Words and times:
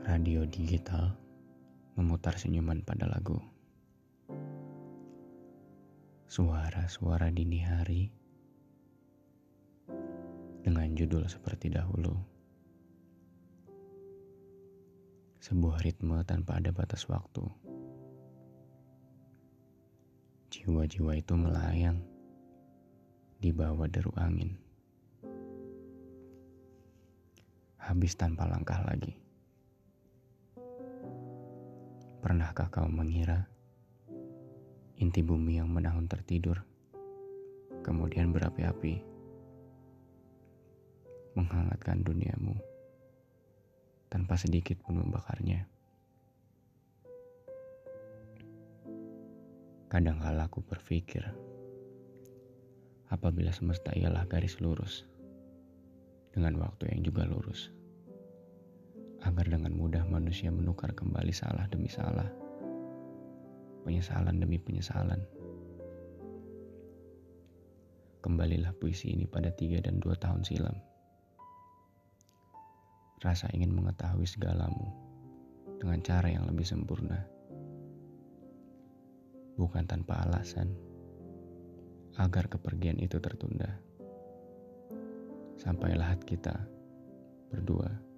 Radio 0.00 0.48
digital 0.48 1.12
memutar 1.92 2.32
senyuman 2.40 2.80
pada 2.80 3.04
lagu. 3.04 3.36
Suara-suara 6.24 7.28
dini 7.28 7.60
hari 7.60 8.08
dengan 10.64 10.88
judul 10.96 11.28
seperti 11.28 11.68
dahulu. 11.68 12.16
Sebuah 15.44 15.84
ritme 15.84 16.24
tanpa 16.24 16.56
ada 16.56 16.72
batas 16.72 17.04
waktu. 17.04 17.44
Jiwa-jiwa 20.48 21.12
itu 21.20 21.36
melayang 21.36 22.00
di 23.36 23.52
bawah 23.52 23.84
deru 23.84 24.16
angin. 24.16 24.56
Habis 27.76 28.16
tanpa 28.16 28.48
langkah 28.48 28.80
lagi. 28.88 29.29
Pernahkah 32.20 32.68
kau 32.68 32.84
mengira 32.84 33.48
inti 35.00 35.24
bumi 35.24 35.56
yang 35.56 35.72
menahun 35.72 36.04
tertidur, 36.04 36.60
kemudian 37.80 38.28
berapi-api, 38.28 39.00
menghangatkan 41.32 42.04
duniamu 42.04 42.60
tanpa 44.12 44.36
sedikit 44.36 44.76
pun 44.84 45.00
membakarnya? 45.00 45.64
Kadangkala 49.88 50.44
aku 50.44 50.60
berpikir, 50.60 51.24
apabila 53.08 53.48
semesta 53.48 53.96
ialah 53.96 54.28
garis 54.28 54.60
lurus, 54.60 55.08
dengan 56.36 56.60
waktu 56.60 56.92
yang 56.92 57.00
juga 57.00 57.24
lurus 57.24 57.79
agar 59.30 59.46
dengan 59.46 59.70
mudah 59.78 60.02
manusia 60.10 60.50
menukar 60.50 60.90
kembali 60.90 61.30
salah 61.30 61.62
demi 61.70 61.86
salah, 61.86 62.26
penyesalan 63.86 64.42
demi 64.42 64.58
penyesalan. 64.58 65.22
Kembalilah 68.26 68.74
puisi 68.74 69.14
ini 69.14 69.30
pada 69.30 69.54
tiga 69.54 69.78
dan 69.78 70.02
dua 70.02 70.18
tahun 70.18 70.42
silam. 70.42 70.74
Rasa 73.22 73.46
ingin 73.54 73.70
mengetahui 73.70 74.26
segalamu 74.26 74.90
dengan 75.78 76.02
cara 76.02 76.26
yang 76.26 76.50
lebih 76.50 76.66
sempurna. 76.66 77.22
Bukan 79.54 79.86
tanpa 79.86 80.26
alasan, 80.26 80.74
agar 82.18 82.50
kepergian 82.50 82.98
itu 82.98 83.22
tertunda. 83.22 83.78
Sampailah 85.54 86.18
kita 86.26 86.66
berdua 87.54 88.09